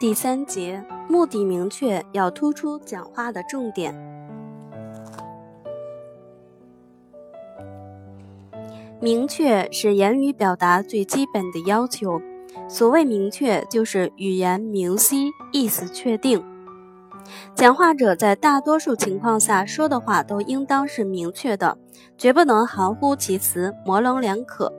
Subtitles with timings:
[0.00, 3.94] 第三节，目的明确，要突出讲话的重点。
[8.98, 12.20] 明确是言语表达最基本的要求。
[12.68, 16.42] 所谓明确，就是语言明晰，意思确定。
[17.54, 21.76] 讲话者在大多数情况下说的话都应当是明确的，
[22.16, 24.72] 绝不能含糊其辞、模棱两可。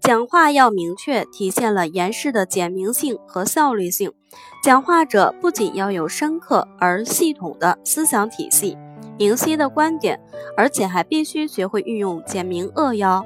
[0.00, 4.12] 讲话要明确，体现了言事的简明性和效率性。
[4.62, 8.76] 讲话者不仅要有深刻而系统的思想体系、
[9.18, 10.20] 明晰的观点，
[10.56, 13.24] 而且还必须学会运用简明扼要、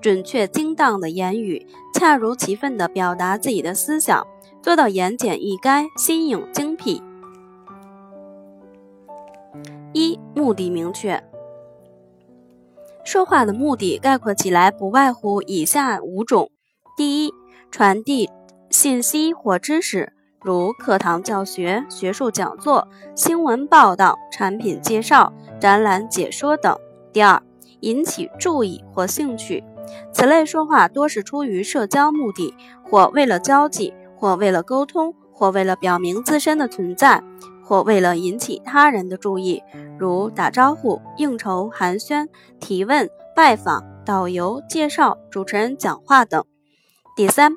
[0.00, 4.26] 准确精当的言语，恰如其分地表达自己的思想，
[4.60, 7.02] 做到言简意赅、新颖精辟。
[9.92, 11.22] 一、目的明确。
[13.06, 16.50] 说话的目的概括起来不外乎以下五种：
[16.96, 17.32] 第一，
[17.70, 18.28] 传递
[18.68, 20.12] 信息或知识，
[20.42, 26.74] 如课堂教学、学术讲座、新闻报道、产品介绍、展览解说等；
[27.12, 27.40] 第二，
[27.78, 29.62] 引起注意或兴趣，
[30.12, 37.22] 此类说话多是出于社交目的，或为了交际，或为了沟通，或为了表明自身的存在，
[37.66, 39.62] 或为了引起他人的注意。
[39.98, 42.28] 如打招呼、应酬、寒暄、
[42.60, 46.44] 提问、拜访、导游、介绍、主持人讲话等。
[47.16, 47.52] 第三，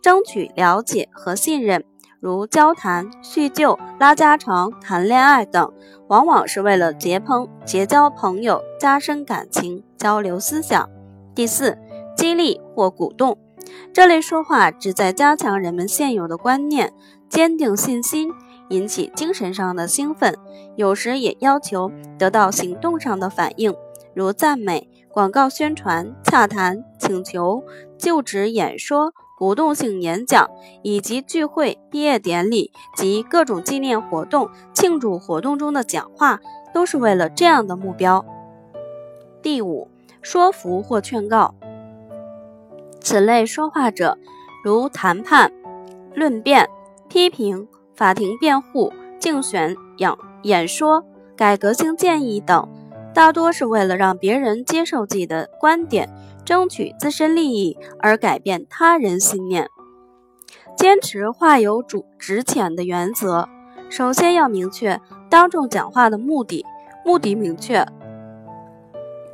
[0.00, 1.84] 争取了解和信任，
[2.20, 5.72] 如交谈、叙旧、拉家常、谈恋爱等，
[6.08, 10.88] 往往是为了结朋、结交朋友、加深感情、交流思想。
[11.34, 11.76] 第四，
[12.16, 13.36] 激励或鼓动，
[13.92, 16.92] 这类说话旨在加强人们现有的观念，
[17.28, 18.32] 坚定信心。
[18.70, 20.34] 引起精神上的兴奋，
[20.76, 23.74] 有时也要求得到行动上的反应，
[24.14, 27.62] 如赞美、广告宣传、洽谈、请求、
[27.98, 30.48] 就职演说、鼓动性演讲，
[30.82, 36.40] 以及聚会、毕业典礼及各种纪念活动、庆祝活动中的讲话，
[36.72, 38.24] 都是为了这样的目标。
[39.42, 39.88] 第五，
[40.22, 41.54] 说服或劝告，
[43.00, 44.16] 此类说话者，
[44.62, 45.50] 如谈判、
[46.14, 46.68] 论辩、
[47.08, 47.66] 批评。
[48.00, 50.10] 法庭辩护、竞选演
[50.44, 51.04] 演说、
[51.36, 52.66] 改革性建议等，
[53.12, 56.08] 大多是为了让别人接受自己的观点，
[56.42, 59.68] 争取自身利益而改变他人信念。
[60.74, 63.46] 坚持话有主值浅的原则，
[63.90, 66.64] 首先要明确当众讲话的目的，
[67.04, 67.86] 目的明确，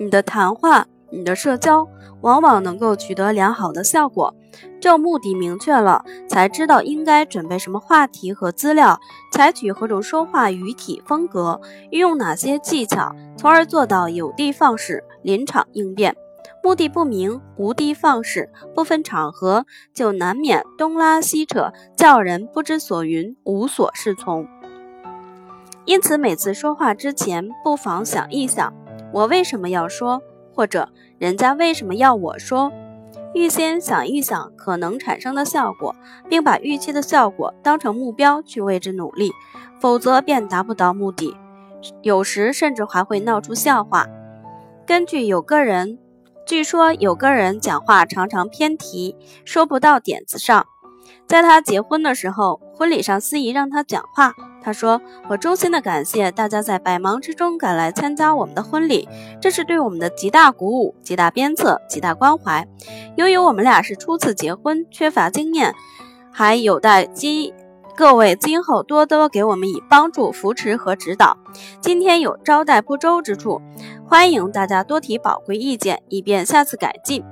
[0.00, 0.88] 你的谈话。
[1.10, 1.86] 你的社交
[2.22, 4.34] 往往能够取得良好的效果。
[4.80, 9.00] 这目的明确了，才知道应该准备什么话题和资料，
[9.32, 16.16] 采取何种说话语体风格，运用哪些技巧，从而做到有的放矢、临场应变。
[16.62, 24.46] 目的不明、无的放矢，不分场合，就难免东拉西扯，叫人不知所云、无所适从。
[25.84, 28.72] 因此，每次说话之前，不妨想一想：
[29.12, 30.20] 我为什么要说？
[30.52, 30.88] 或者
[31.18, 32.72] 人家为什么要我说？
[33.36, 35.94] 预先想一想可能产生的效果，
[36.26, 39.30] 并把预期的效果当成目标去为之努力，
[39.78, 41.36] 否则便达不到目的，
[42.00, 44.06] 有时甚至还会闹出笑话。
[44.86, 45.98] 根据有个人，
[46.46, 49.14] 据说有个人讲话常常偏题，
[49.44, 50.64] 说不到点子上。
[51.26, 54.32] 在他结婚的时候，婚礼上司仪让他讲话。
[54.66, 55.00] 他说
[55.30, 59.08] ：“我衷心的感谢大家在百忙之中赶来参加我们的婚礼，
[59.40, 62.66] 这是对我们的极大鼓舞、极大鞭策、极大关怀。
[63.14, 65.72] 由于我们俩是初次结婚，缺乏经验，
[66.32, 67.54] 还有待今
[67.96, 71.36] 各位今后多多给我们以帮助、扶持和指导。
[71.80, 73.62] 今天有招待不周之处，
[74.04, 77.22] 欢迎大家多提宝贵意见，以便下次改进。”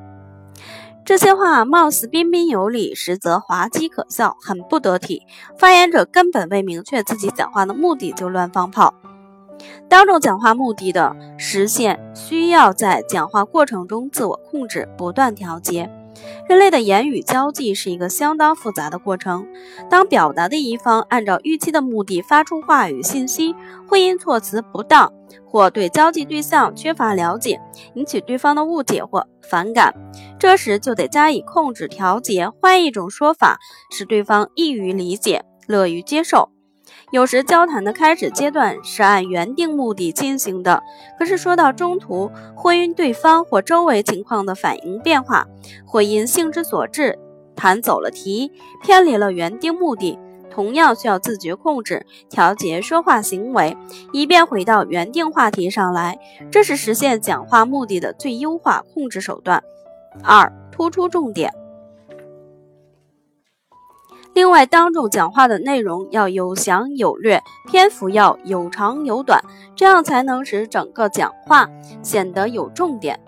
[1.05, 5.23] 这些话貌似彬彬有礼，实则滑稽可笑，很不得体。
[5.59, 8.95] 发言者根本未明确自己讲话的目的就乱放炮。
[9.87, 15.91] 当众讲话目的的实现，需要在讲话过程中自我控制，不断调节。
[16.49, 19.47] 人类的言语交际是一个相当复杂的过程。
[19.91, 23.55] 当表达的一方按照预期的目的发出话语信息，
[23.89, 25.13] 会因措辞不当
[25.47, 27.61] 或对交际对象缺乏了解，
[27.95, 29.95] 引起对方的误解或反感。
[30.39, 33.59] 这时就得加以控制调节，换一种说法，
[33.91, 36.51] 使对方易于理解、乐于接受。
[37.15, 40.83] 有时交谈的开始阶段是按原定目的进行的，
[41.17, 45.47] 可是说到中途，会因对方或周围情况的反应变化，
[45.87, 47.17] 或因兴之所至，
[47.55, 48.51] 谈走了题，
[48.83, 50.19] 偏离了原定目的，
[50.51, 53.77] 同样需要自觉控制、调节说话行为，
[54.13, 56.19] 以便回到原定话题上来。
[56.51, 59.63] 这是实现讲话目的的最优化控制手段。
[60.25, 61.55] 二、突出重点。
[64.35, 69.41] 另外，当众讲话的内容要有详有略，篇幅要有长有短，
[69.77, 71.71] 这样才能使整个讲话
[72.03, 73.19] 显得有重点，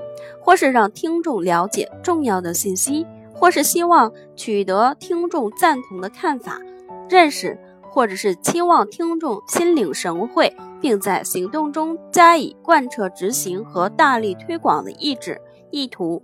[0.40, 6.60] 或是让听众了解重要的信息，或是希望取得听众赞同的看法、
[7.08, 16.20] 认识，或者是期望听众心领神会，并在行动中加以贯彻执行和大力推广的意志意图。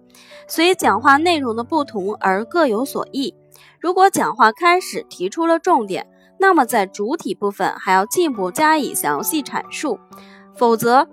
[0.48, 3.32] 随讲话内容的不同而各有所异。
[3.80, 6.06] 如果讲话开始提出了重点，
[6.38, 9.98] 那么在主体部分还要进一步加以详细阐述，
[10.56, 11.06] 否则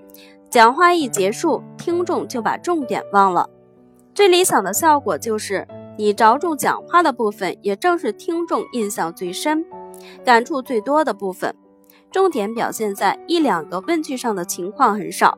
[0.49, 3.49] 讲话一结束，听众就把重点忘了。
[4.13, 9.65] 最理想的效果就是你着重讲话的部分，也正是听众印象最深、
[10.25, 11.55] 感触最多的部分。
[12.11, 15.37] 重点表现在一两个问句上的情况很少。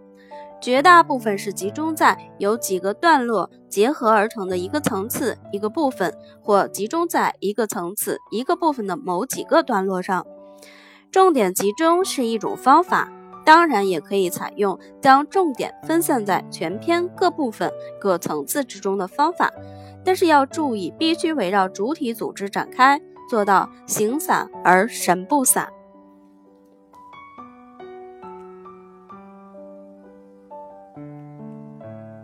[0.61, 10.25] 绝大部分是集中在由几个段落结合而成的一个层次、一个部分，或集中在一个层次、一个部分的某几个段落上。
[11.11, 13.11] 重点集中是一种方法，
[13.43, 19.51] 当然也可以采用将重点分散在全篇各部分、各层次之中的方法，
[20.05, 25.67] 但是要注意，必须围绕主体组织展开，做到形散而神不散。